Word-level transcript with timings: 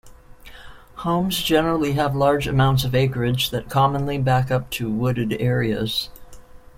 Homes 1.05 1.43
generally 1.43 1.91
have 1.91 2.15
large 2.15 2.47
amounts 2.47 2.83
of 2.85 2.95
acreage 2.95 3.51
that 3.51 3.69
commonly 3.69 4.17
back 4.17 4.49
up 4.49 4.71
to 4.71 4.89
wooded 4.91 5.39
areas. 5.39 6.09